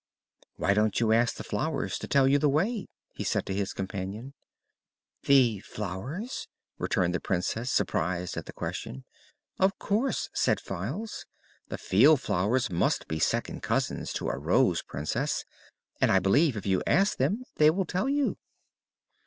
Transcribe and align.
"Why 0.55 0.73
don't 0.73 0.99
you 0.99 1.11
ask 1.11 1.35
the 1.35 1.43
flowers 1.43 1.99
to 1.99 2.07
tell 2.07 2.27
you 2.27 2.39
the 2.39 2.49
way?" 2.49 2.87
he 3.13 3.23
said 3.23 3.45
to 3.45 3.53
his 3.53 3.71
companion. 3.71 4.33
"The 5.25 5.59
flowers?" 5.59 6.47
returned 6.79 7.13
the 7.13 7.19
Princess, 7.19 7.69
surprised 7.69 8.35
at 8.35 8.47
the 8.47 8.51
question. 8.51 9.05
"Of 9.59 9.77
course," 9.77 10.31
said 10.33 10.59
Files. 10.59 11.27
"The 11.67 11.77
field 11.77 12.19
flowers 12.19 12.71
must 12.71 13.07
be 13.07 13.19
second 13.19 13.61
cousins 13.61 14.11
to 14.13 14.29
a 14.29 14.39
Rose 14.39 14.81
Princess, 14.81 15.45
and 16.01 16.11
I 16.11 16.17
believe 16.17 16.57
if 16.57 16.65
you 16.65 16.81
ask 16.87 17.17
them 17.19 17.43
they 17.57 17.69
will 17.69 17.85
tell 17.85 18.09
you." 18.09 18.39